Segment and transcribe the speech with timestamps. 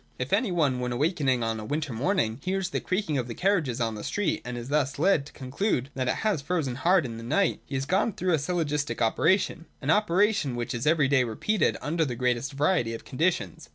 [0.17, 3.79] If any one, when awaking on a winter morning, hears the creaking of the carriages
[3.79, 7.17] on the street, and is thus led to conclude that it has frozen hard in
[7.17, 11.23] the night, he has gone through a syllogistic operation:— an operation which is every day
[11.23, 13.69] repeated under the greatest variety of conditions.